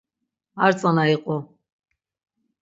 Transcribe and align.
Ar 0.63 0.73
tzana 0.75 1.03
iqu. 1.15 1.37